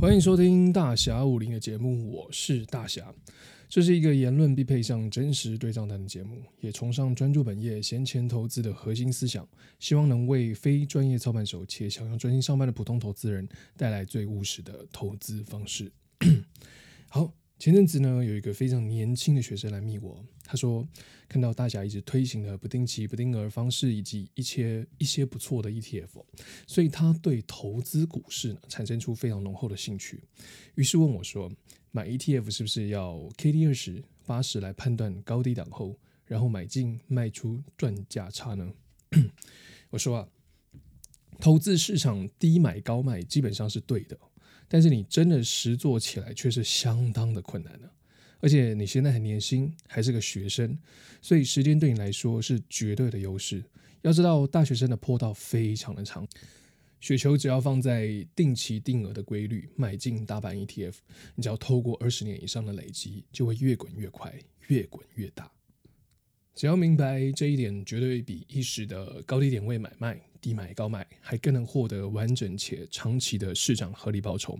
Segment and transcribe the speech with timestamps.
[0.00, 3.14] 欢迎收听大侠武林的节目，我是大侠。
[3.68, 9.46] 这是一个言论必配上真实对账单的节目，也崇尚专注本业、闲钱投资的核心思想，
[9.78, 15.92] 希望能为非专业操盘手且想要专心上班的普通投资人带来最务实的投资方式。
[17.06, 17.34] 好。
[17.60, 20.88] 前阵子呢，有一个非常年轻的学生来密我，他说
[21.28, 26.24] 看到大侠一直推行的不定期不定额方式，以及一些一些不错的 ETF，
[26.66, 30.22] 所以他对投资股市呢产生出非常浓厚的兴趣，
[30.74, 31.52] 于是问我说，
[31.90, 38.72] 买 ETF 是不是要 KD 二十八十来判断高低档后，然后买进卖出赚价差呢？
[39.90, 40.28] 我说啊，
[41.38, 44.18] 投资市场低买高卖基本上是对的。
[44.72, 47.90] 但是你真的实做起来却是相当的困难呢，
[48.38, 50.78] 而且你现在很年轻，还是个学生，
[51.20, 53.64] 所以时间对你来说是绝对的优势。
[54.02, 56.24] 要知道，大学生的坡道非常的长，
[57.00, 60.94] 雪球只要放在定期定额的规律买进大盘 ETF，
[61.34, 64.32] 你只要透过二十年以上的累积，就会越滚越快，
[64.68, 65.50] 越滚越大。
[66.54, 74.58] 只要明白这一点，绝对比一时的高低点位买卖、低买高卖还更能获得完整且长期的市场合理报酬。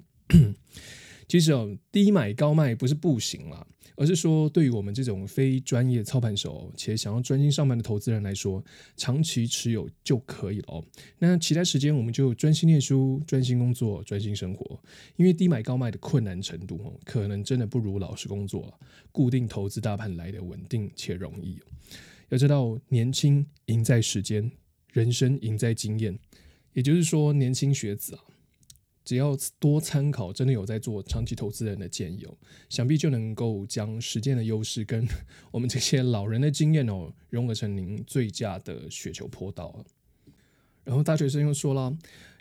[1.27, 3.65] 其实哦，低买高卖不是不行啦，
[3.95, 8.65] 而是说对于我们这种非专业操盘手且想要专心上班的投资人来说，
[8.97, 10.85] 长期持有就可以了哦。
[11.21, 14.83] 那其他时间我们就专心念书、专心工作、专心生活。
[15.15, 18.77] 因为低买高卖的困难程度，可能真的不如老实工作。
[19.13, 21.61] 固定投资大盘来的稳定且容易。
[22.31, 24.51] 要知道，年轻赢在时间，
[24.93, 26.19] 人生赢在经验。
[26.73, 28.23] 也就是说，年轻学子啊，
[29.05, 32.37] 只要多参考真的有在做长期投资人的建议哦，
[32.69, 35.07] 想必就能够将实践的优势跟
[35.51, 39.85] 我们这些老人的经验哦，融合成您最佳的雪球坡道。
[40.85, 41.97] 然后大学生又说了。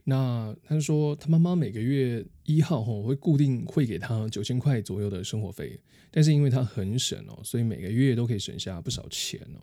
[0.05, 9.59] 那他说，他妈妈每个月一号吼会固定汇给他九千块左右的生活费，但是因为他很省哦，所以每个月都可以省下不少钱哦。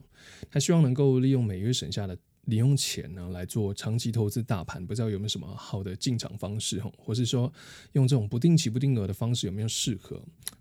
[0.49, 7.53] 他希望能够利用每月省下的零用钱呢来做长期投资大盘，不知道有没有什么好的进场方式吼，或是说
[7.93, 10.21] 用这种不定期不定额的方式有没有适合？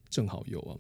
[0.10, 0.78] 正好有啊，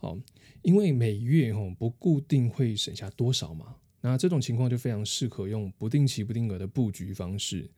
[0.00, 0.20] 哦，
[0.62, 7.70] 因为每月吼不固定会省下多少嘛，那这种情况就非常适合用不定期不定额的布局方式。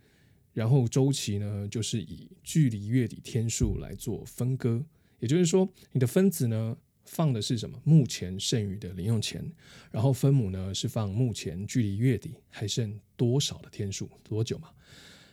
[0.53, 4.84] 然后周期呢，就是以距离月底天数来做分割，
[5.19, 7.81] 也就是说，你的分子呢放的是什么？
[7.84, 9.44] 目前剩余的零用钱，
[9.91, 14.69] 然后分母呢是放目前距离月底还剩多少的天数，多久嘛？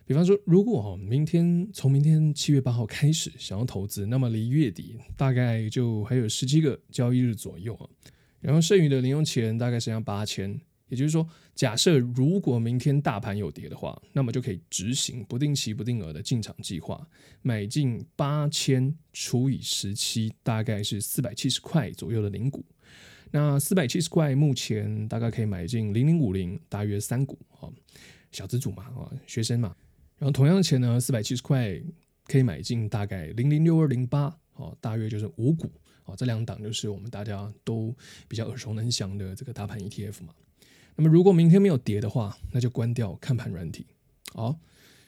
[0.05, 7.87] 比方说，如果明天从明天七月八号开始想要投资，那么离月底大概就还有十七个交易日左右啊，
[8.41, 10.59] 然后剩余的零用钱大概剩下八千。
[10.89, 11.25] 也就是说，
[11.61, 17.07] 假设如果明天大盘有跌的话，那么就可以执行不定期不定额的进场计划，
[17.43, 22.65] 买进八千除以十七，大概是四百七十块左右的零股。
[23.29, 27.69] 那四百七十块目前大概可以买进零零五零，大约三股啊，
[28.31, 29.75] 小资主嘛啊，学生嘛。
[30.17, 31.79] 然后同样的钱呢，四百七十块
[32.25, 35.71] 可以买进大概零零六二零八，哦，大约就是五股。
[36.05, 37.95] 哦，这两档就是我们大家都
[38.27, 40.33] 比较耳熟能详的这个大盘 ETF 嘛。
[40.95, 43.85] 那么如果明天没有跌的话，那就关掉看盘软体。
[44.33, 44.57] 好，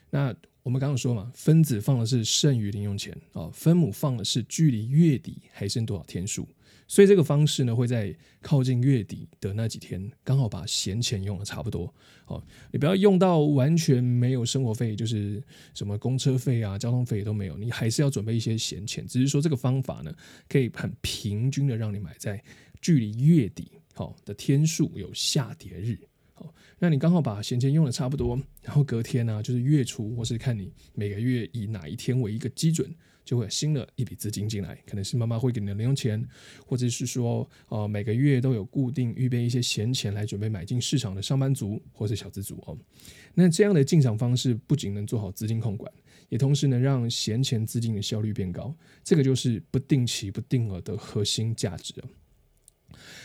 [0.09, 0.33] 那
[0.63, 6.47] 我们刚刚说嘛，分子放的是剩余零用钱啊，分母放的是距离月底还剩多少天数，
[6.87, 11.93] 所以这个方式呢，会在靠近月底的那几天，刚好把闲钱用的差不多。
[12.27, 19.05] 哦，你不要用到完全没有生活费，就是什么公车费啊、交通费都没有，你还是要准备一些闲钱。
[19.05, 20.15] 只是说这个方法呢，
[20.47, 22.41] 可以很平均的让你买在
[22.81, 23.69] 距离月底。
[23.93, 25.97] 好的天数有下跌日，
[26.33, 32.93] 好，那你刚好把闲钱用的差不多，然后隔天呢、就是月初，或是看你每个月以哪一天为一个基准，
[33.23, 36.27] 就会有新的一笔资金进来，可能是妈妈会给你的零用钱，
[36.65, 42.75] 或者是说，呃，每个月都有固定预备一些闲钱来准备买进市场的上班族或者小资族哦。
[43.35, 45.91] 那这样的进场方式不仅能做好资金控管，
[46.29, 51.93] 也同时能让闲钱资金的效率变高，这个就是不定期不定额的核心价值。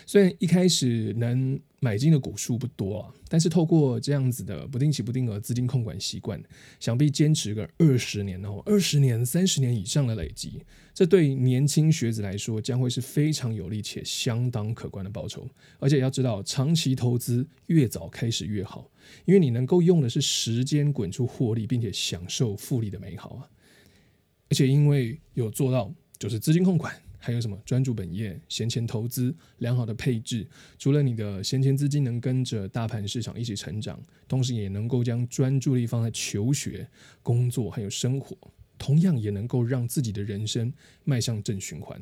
[0.06, 6.42] 虽然一开始能买进的股数不多啊，但是透过这样子的不定期不定额资金控管习惯，
[6.80, 15.48] 想必坚持个二十年哦，二十年、三十年以上的累积，这对年轻学子来说将会是非常有利且相当可观的报酬。
[15.78, 18.90] 而且要知道，长期投资越早开始越好，
[19.25, 23.48] 因为你能够用的是时间滚出获利，并且享受复利的美好啊。
[24.50, 26.92] 而且因为有做到，就是资金控管。
[27.19, 30.47] 还有什么专注本业、闲钱投资、良好的配置？
[30.79, 36.88] 除了你的闲钱资金能跟着大盘市场一起成长，同时也能够将专注力放在求学、
[37.23, 38.37] 工作还有生活，
[38.79, 40.73] 同样也能够让自己的人生
[41.05, 42.00] 迈向正循环。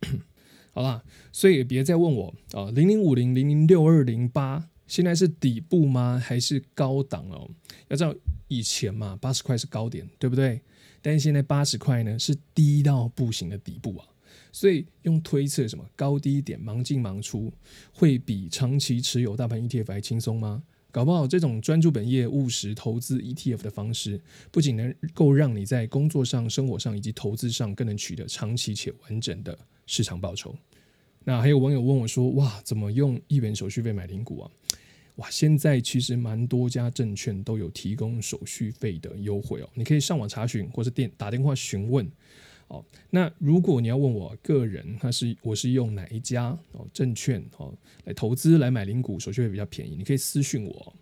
[0.72, 6.18] 好啦，所以别再问我啊，零零五零零零六二零八现在是底部吗？
[6.22, 7.50] 还是高档哦？
[7.88, 8.14] 要知道
[8.48, 10.60] 以前嘛，八十块是高点，对不对？
[11.02, 14.06] 但是现在八十块呢，是低到不行的底部啊。
[14.52, 17.52] 所以用推测什么高低点忙进忙出，
[17.92, 20.62] 会比长期持有大盘 ETF 还轻松吗？
[20.90, 24.20] 搞不好这种专注本业务实投资 ETF 的方式，
[24.50, 30.54] 不仅能够让你在工作上、生活上以及投资上更能取得长期且完整的市场报酬。
[31.24, 34.50] 那还有网友问我说：“哇，怎么用一元手续费买零股啊？”
[35.16, 42.06] 哇，现在其实蛮多家证券都有提供手续费的优惠哦，你可以上网查询，或是电打电话询问。
[42.72, 47.70] 哦，那如果你要问我个人，他是我是用哪一家哦证券哦
[48.04, 50.96] 来投资来买零股，手续费比较便宜，你可以私讯我，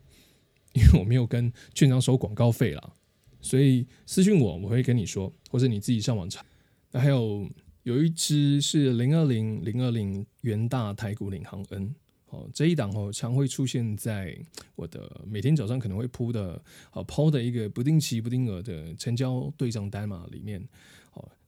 [0.73, 2.93] 因为我没有跟券商收广告费啦，
[3.41, 6.45] 所以私讯我，我会跟你说，或者你自己上网查。
[6.91, 7.49] 那还有
[7.85, 11.95] 有一支是零二零零二零元大台股领航 N，
[12.31, 14.37] 哦这一档哦常会出现在
[14.75, 20.61] 我的每天早上可能会铺的哦抛的一个不定期不定额的成交对账单嘛里面。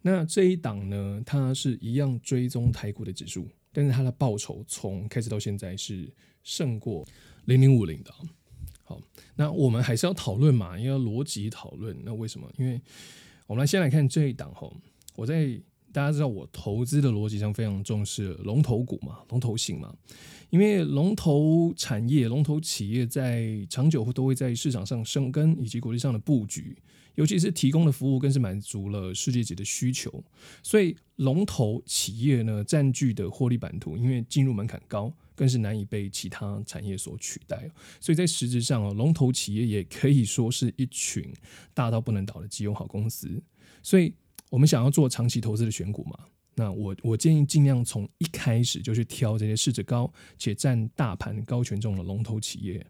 [0.02, 6.12] 那这一档呢，它是一样追踪台股的指数，但是它的报酬从开始到现在是
[6.43, 7.06] 胜过
[7.44, 8.12] 零零五零的。
[8.82, 9.00] 好，
[9.37, 11.96] 那我们还是要讨论嘛，要逻辑讨论。
[12.04, 12.52] 那为什么？
[12.58, 12.81] 因为
[13.46, 14.69] 我们来先来看这一档哈，
[15.14, 15.49] 我在
[15.93, 19.94] 大家知道我投资的逻辑上非常重视龙头股嘛，龙头型嘛，
[20.50, 26.76] 因为龙头产业、龙头企业在长久都会在市场上生根，以及国际上的布局。
[27.14, 30.23] 尤其是提供的服务，更是满足了世界级的需求。
[30.62, 37.70] 所以龙头企业呢，占据的获利版图，因为进入门槛高，更是难以被其他产业所取代。
[38.00, 41.31] 所以在实质上啊，龙头企业也可以说是一群
[41.75, 43.43] 大到不能倒的绩优好公司。
[43.82, 44.15] 所以
[44.50, 46.19] 我们想要做长期投资的选股嘛，
[46.55, 52.87] 那我我建议尽量从一开始就去挑这些市值高且占大盘高权重的龙头企业。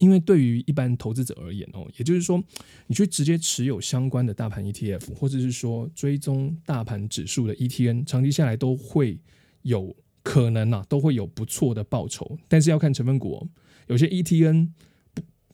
[0.00, 2.42] 因为对于一般投资者而言哦，也就是说，
[2.88, 9.20] 你去直接持有相关的大盘 ETF，或者是说追踪大盘指数的 ETN，长期下来都会
[9.62, 12.38] 有可能啊，都会有不错的报酬。
[12.48, 13.48] 但是要看成分股哦，
[13.86, 14.70] 有些 ETN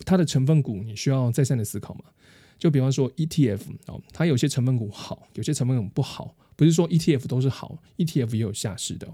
[0.05, 2.05] 它的成分股你需要再三的思考嘛。
[2.59, 9.07] 就比方说 ETF 哦，它有些成分股好，有些成分股不好，不是说 ETF 都是好，ETF 也有下市的。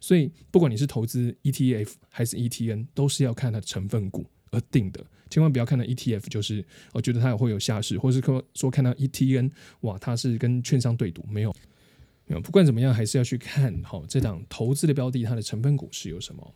[0.00, 4.26] 所以不管你是投资 ETF 还是 ETN，都是要看它的成分股。
[4.50, 9.50] 而定的，千万不要看到 ETF，就是我觉得它也会有下市，或是说说看到 ETN，
[9.82, 11.54] 哇，它是跟券商对赌，没有，
[12.26, 16.54] 没有，不管怎么样，还是要去看好这档投资的标的，它的成分股是有什么。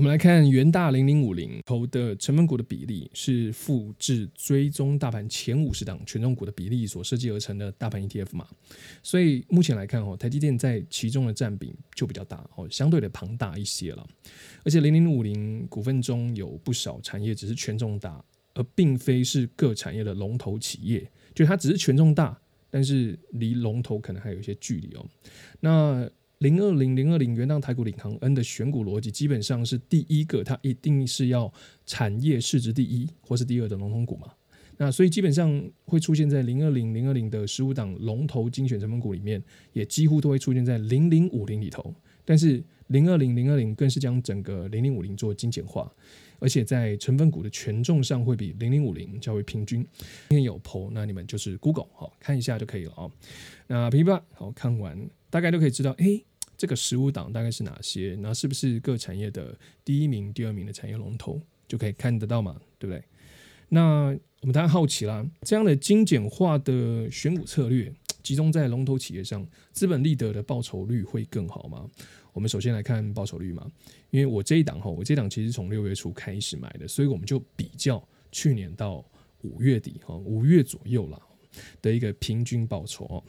[0.00, 8.48] 我们来看元大零零五零投的成分股的比例是复制追踪大盘前五十档权重股的比例所设计而成的大盘 ETF 嘛，
[9.02, 14.06] 所以目前来看哦，台积电在其中的占比就比较大哦，相对的庞大一些了。
[14.64, 18.24] 而且零零五零股份中有不少产业只是权重大，
[18.54, 25.04] 而并非是各产业的龙头企业，就它只是权重大，但是离龙头可能还有一些距离哦。
[25.60, 26.10] 那
[26.40, 31.52] 零二零零二零元大台股领航 N 的选股逻辑基本上是第一个，它一定是要
[31.84, 34.32] 产业市值第一或是第二的龙头股嘛。
[34.78, 39.42] 那所以基本上会出现在零二零零二零的十五档龙头精选成分股里面，
[39.74, 41.94] 也几乎都会出现在零零五零里头。
[42.24, 45.92] 但是零二零零二零更是将整个零零五零做精简化，
[46.38, 49.86] 而且在成分股的权重上会比零零五零较为平均。
[50.30, 53.10] 今天有 PO，那你们就是 Google 好看一下就可以了啊。
[53.66, 56.24] 那噼啪好看完，大概都可以知道，诶。
[56.60, 58.14] 这个十五档大概是哪些？
[58.20, 62.60] 那是不是各产业的第一名、第二名的产业龙头就可以看得到嘛？
[62.78, 63.02] 对不对？
[63.70, 67.90] 那我们当然好奇啦，这样的精简化的选股策略，
[68.22, 71.88] 集中在龙头企业上，资本利得的报酬率会更好吗？
[72.34, 73.66] 我们首先来看报酬率嘛，
[74.10, 79.02] 因为我这一档哈，我这档其实从六月初开始买的，所以我们就比较去年到
[79.40, 81.18] 五月底哈，五月左右啦
[81.80, 83.24] 的一个平均报酬哦。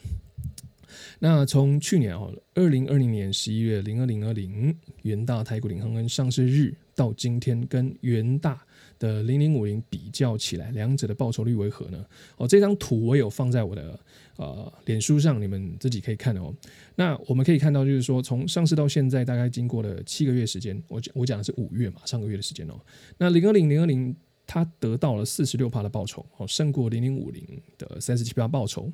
[1.19, 8.61] 那从去年哦，二零二零年十一月零二零二零元大台股领航 N 上市日到今天，跟元大
[8.99, 12.05] 的零零五零比较起来，两者的报酬率为何呢？
[12.37, 13.99] 哦，这张图我有放在我的
[14.37, 16.53] 呃脸书上，你们自己可以看哦。
[16.95, 22.73] 那我们可以看到，就是说从上市到现在，大概经过了七个月时间，我我讲的是五月嘛，上个月的时间哦。
[23.17, 24.15] 那零二零零二零。
[24.53, 27.41] 它得到了四十六趴的报酬，哦，胜过零零五零
[27.77, 28.91] 的三十七趴报酬。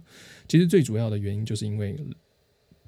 [0.48, 1.98] 其实最主要的原因就是因为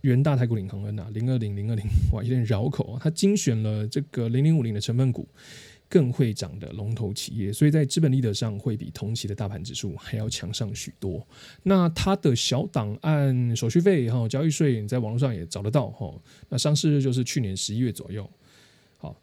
[0.02, 1.84] 元大太股领航恩啊，零二零零二零
[2.14, 3.00] 哇，有点绕口啊。
[3.04, 5.28] 它精选了这个零零五零的成分股，
[5.90, 11.28] 更会涨的龙头企业，所以在资本利得上会比同期的大盘指数还要强上许多。
[11.64, 16.14] 那它的小档案手续费哈，交易税你在网络上也找得到哈。
[16.50, 18.30] 那上市日就是去年十一月左右。
[19.00, 19.20] 好，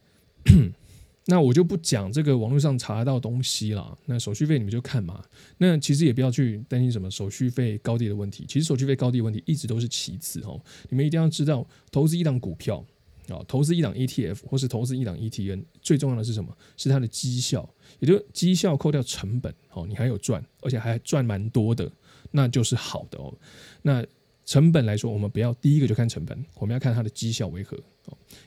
[1.27, 3.97] 那我就不讲这个网络上查得到东西了。
[4.07, 5.23] 那手续费你们就看嘛。
[5.59, 8.45] 那其实也不要去担心什么手续费高低的问题。
[8.49, 10.61] 其实手续费高低问题一直都是其次哦。
[10.89, 12.85] 你们一定要知道，投资一档股票。
[13.29, 16.57] 啊，投资一档 ETF 或是投资一档 ETN，最重要的是什么？
[16.77, 17.69] 是它的绩效，
[17.99, 21.91] 也就绩效扣掉成本，哦，你还有赚，而且还赚蛮多的，
[22.31, 23.35] 那就是好的哦。
[23.83, 24.07] 那
[24.45, 27.77] 成本来说，我们不要第一个就看成本，我们要看它的绩效为何。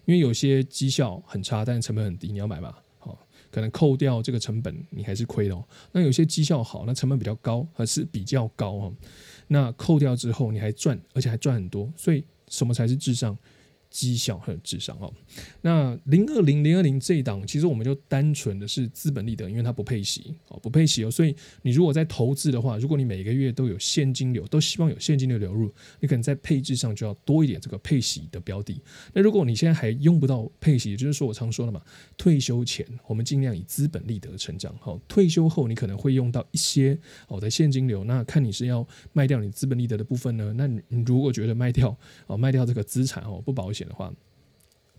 [0.06, 2.82] 因为有些绩效很差，但是成本很低，你要买吧？
[2.98, 3.18] 好，
[3.52, 5.64] 可能扣掉这个成本，你还是亏的哦。
[5.92, 8.94] 那有些绩效好，那成本比较高，还是比较高哦。
[9.48, 13.38] 那扣掉之后，你还赚，而且还赚很多，所以什么才是智商？
[13.90, 15.12] 绩效和智商哦，
[15.62, 28.80] 那零二零零二零这一档，其实我们就单纯的是资本利得，因为它不配息哦，不配息哦，所以你如果在投资的话，如果你每个月都有现金流，都希望有现金流流入，你可能在配置上就要多一点这个配息的标的。
[29.12, 31.82] 那如果你现在还用不到配息，也就是说我常说的嘛，
[32.16, 36.96] 退休前我们尽量以资本利得成长，好，退休后你可能会用到一些
[37.28, 40.54] 好的现金流，那看你是要卖掉你资本利得的部分呢？
[40.56, 43.79] 那你如果觉得卖掉哦，卖掉这个资产哦不保险。
[43.88, 44.12] 的话，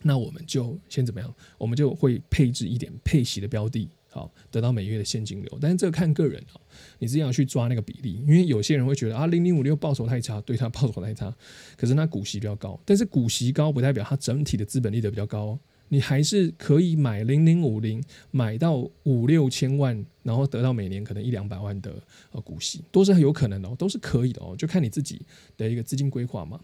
[0.03, 1.35] 那我们就先怎么样？
[1.59, 5.59] 我们就会配置一点配息的标的，好，得到每月的现金流。
[5.61, 6.61] 但是这个看个人啊，
[6.99, 11.35] 你自己要去抓那个比例，因为有些人会觉得啊，零零五六报酬太差，对他报酬太差，
[11.77, 15.59] 可是他股息比较高，但是股息高不代表它整体的资本利得比较高。
[15.93, 21.93] 你还是可以买零零五零，买到五六千万，然后得到每年可能一两百万的
[22.31, 25.21] 呃股息，都是很有可能的哦，都是可以的哦，就看你自己
[25.57, 26.61] 的一个资金规划嘛。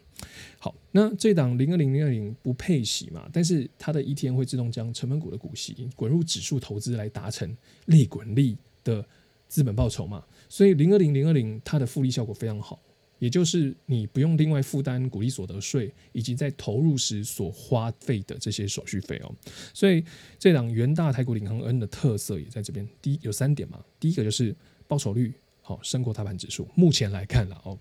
[0.61, 7.55] 好，那这档零二零零二零不配息嘛，但是它的 ETN 会自动将成分股的股息滚入指数投资来达成
[7.87, 9.05] 利滚利的
[9.49, 12.81] 资本报酬嘛，所以零二零零二零它的复利效果非常好。
[13.19, 19.35] 也就是你不用另外负担股利所得税，以及在投入时所花费的这些手续费哦。
[19.73, 20.05] 所以
[20.39, 22.87] 这档元大台股领航 N 的特色也在这边。
[23.01, 24.55] 第一有三点嘛，第一个就是
[24.87, 25.33] 报酬率
[25.63, 26.69] 好胜过大盘指数。
[26.75, 27.79] 目前来看了哦，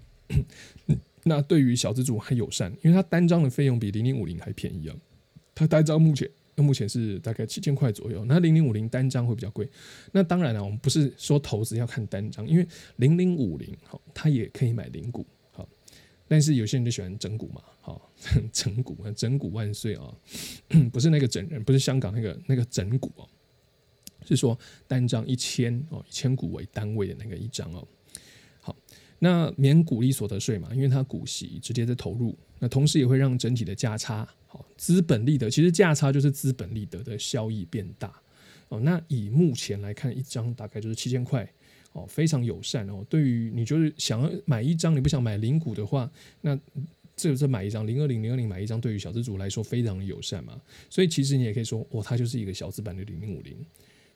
[1.24, 4.96] 那对于小资主很友善，因为它单张的费用比零零五零还便宜啊。
[5.54, 6.30] 它单张目前。
[6.56, 9.70] 那目前是大概七千块左右，那零零五零单张会比较贵。
[10.12, 15.68] 那当然了，我们不是说投资要看单张，因为零零五零好，它也可以买零股好，
[16.28, 18.10] 但是有些人就喜欢整股嘛，好
[18.54, 20.14] 整股整股万岁啊，
[20.92, 23.28] 不是那个整人，不是香港那个那个整股哦，
[24.26, 24.58] 是说
[24.88, 27.86] 单张一千哦，一千股为单位的那个一张哦。
[29.20, 34.28] 那免股利所得税嘛，因为它股息直接在投入，那同时也会让整体的价差。
[34.48, 38.14] 好资本利得其实价差就是资本利得的效益变大
[38.70, 38.80] 哦。
[38.80, 41.50] 那以目前来看，一张大概就是七千块
[41.94, 43.06] 哦，非常友善哦。
[43.10, 46.10] 对于你就是想要买一张，你不想买零股的话，
[46.42, 46.58] 那
[47.16, 50.62] 这这买一张零二零零二零买一张，对于小资族来说非常友善嘛。
[50.90, 53.58] 所以其实你也可以说，哦，它就是一个小资版的零零五零，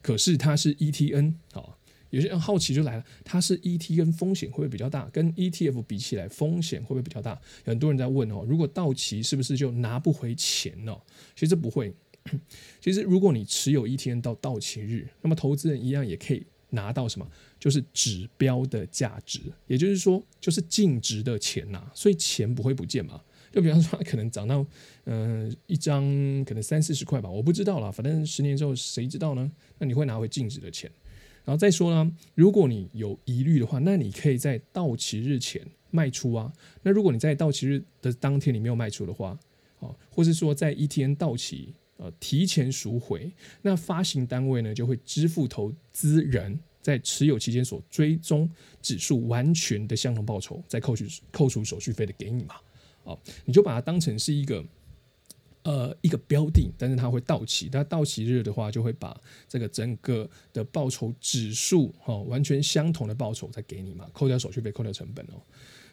[0.02, 1.76] 可是它是 ETN 啊。
[2.10, 5.10] 有些人好奇就来了，它是 ET 跟风险会不会比较大？
[5.10, 7.40] 跟 ETF 比起来，风险会不会比较大？
[7.64, 10.96] 很多人在问哦，如果到期是不是就拿不回钱呢？
[11.36, 11.94] 其实不会。
[12.82, 17.28] 其实如果你持有 ETN 到到期日，那么投资人一样也可以拿到什么？
[17.58, 21.90] 就是指标的价值，也就是说，就是净值的钱呐。
[21.96, 23.22] 所以钱不会不见嘛。
[23.52, 24.64] 就比方说，可能涨到
[25.06, 26.04] 嗯、一张
[26.46, 29.50] 可能三四十块吧，我不知道啦，反正十年之后谁知道呢？
[29.80, 30.92] 那你会拿回净值的钱。
[31.50, 36.54] 然后再说呢，如果你有疑虑的话，那你可以在到期日前卖出啊。
[36.84, 39.36] 那如果你在到期日的当天你没有卖出的话，
[39.80, 43.32] 啊，或是说在 ETN 到期呃提前赎回，
[43.64, 48.48] 那发行单位呢就会支付投资人在持有期间所追踪
[48.80, 52.54] 指数完全的相同报酬，再扣除扣除手续费的给你嘛。
[53.06, 54.64] 啊，你就把它当成是一个。
[55.70, 59.16] 呃，一个标的，但是它会到期，它到期日的话，就会把
[59.48, 65.40] 这个整个的报酬指数哈、哦，完全相同的报酬再给你嘛，扣掉手续费，扣掉成本哦。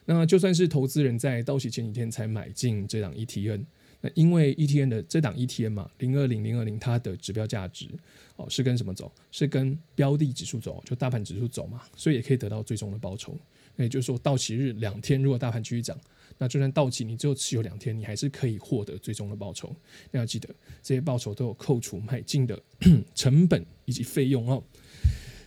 [0.05, 3.63] 那就算是投资人在到期前几天才买进这档 ETN，
[4.01, 7.87] 那因为 ETN 的这档 ETN 嘛，零二零零二零，它的指标价值
[8.35, 9.11] 哦是跟什么走？
[9.31, 13.37] 是跟标的指数走，就大盘指数走嘛，所以也可以得到最终的报酬。
[13.75, 15.95] 那也就是说，到期日两天，如果大盘继续涨。
[16.37, 19.75] 那就算到期，你只有持有两天，你还是可以获得最终的报酬。
[20.11, 20.47] 那要记得，
[20.83, 22.61] 这些报酬都有扣除买进的
[23.15, 24.63] 成本以及费用哦。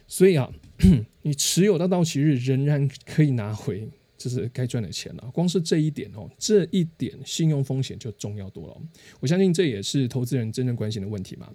[0.09, 0.53] 所以啊，
[1.23, 5.31] 你持有到到期日仍然可以拿回，就是该赚的钱了。
[5.33, 8.77] 光是这一点哦，这一点信用风险就重要多了。
[9.21, 11.49] 我相信这也是投资人真正关心的问题嘛。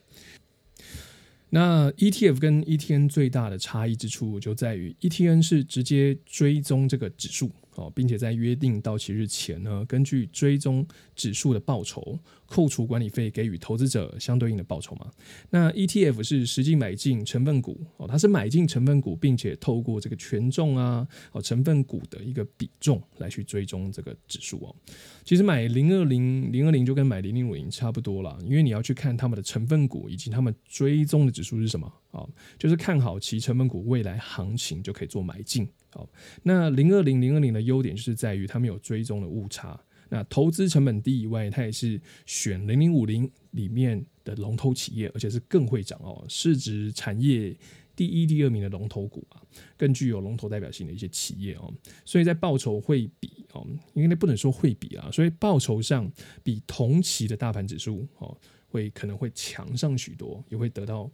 [1.50, 7.52] 那 ETF 跟 ETN 最大的差异之处就在于，ETN 是直接追踪这个指数。
[7.76, 15.12] 哦，并且在约定到期日前呢，根据追踪指数的报酬，扣除管理费，给予投资者相对应的报酬嘛。
[15.50, 24.76] 那 ETF 是实际买进成分股，哦，它是买进成分股，并且透过这个权重啊，哦，成分股的一个比重来去追踪这个指数哦。
[25.24, 32.26] 其实买零二零零二零就跟买零零五零差不多了，因为你要去看他们的成分股以及他们追踪的指数是什么啊，
[32.58, 35.68] 就是看好其成分股未来行情就可以做买进。
[35.96, 36.10] 好，
[36.44, 47.56] 那零二零零二零的优点就是在于他们有追踪的误差，那投资成本低以外，它也是选零零五零里面的龙头企业，而且是更会涨哦，市值产业
[47.96, 49.42] 第一、第二名的龙头股啊，
[49.78, 51.74] 更具有龙头代表性的一些企业哦，
[52.04, 56.12] 所以在报酬会比哦，因为那不能说会比啊，所以报酬上
[56.44, 58.38] 比同期的大盘指数哦，
[58.68, 61.10] 会可能会强上许多，也会得到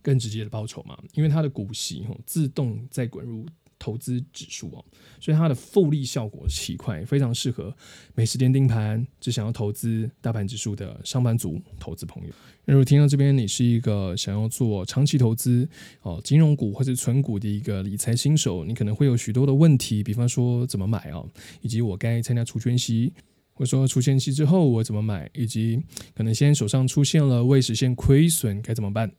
[0.00, 3.44] 更直接的报酬嘛，因为它的股息哦自动再滚入。
[3.84, 4.82] 投资指数哦，
[5.20, 7.76] 所以它的复利效果奇快，非常适合
[8.14, 12.30] 没时间盯盘、只想要投资大盘指数的上班族投资朋友。
[12.64, 15.68] 如果听到这边，你是一个想要做长期投资
[16.00, 21.28] 哦，金融股或者存股的一个理财新手，你可能会有许多的问题，比方说怎么买哦，
[21.60, 23.12] 以及我该参加除权息。
[23.54, 25.80] 或者说出现期之后我怎么买，以及
[26.14, 29.10] 可能现在手上出现了未实现亏损该怎么办？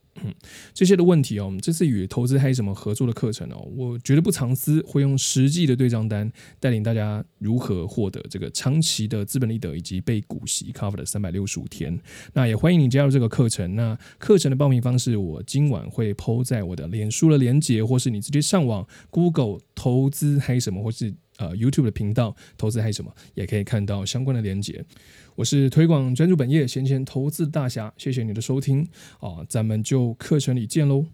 [0.73, 11.99] 这些的问题哦，我们这次与投资嗨什么合作的课程哦，我绝对不藏私，会用实际的对账单带领大家如何获得这个长期的资本利得以及被股息 cover 的三百六十五天。
[12.33, 13.75] 那也欢迎你加入这个课程。
[13.75, 21.13] 那课程的报名方式，我今晚会 po 在我的脸书的连结，或是你直接上网 Google 投资嗨什么，或是。
[21.37, 24.83] 呃，YouTube 的频道投资还有什么，也可以看到相关的连接。
[25.35, 28.87] 我是推广专注本业、闲钱投资大侠，谢谢你的收听
[29.19, 31.05] 啊，咱们就课程里见喽。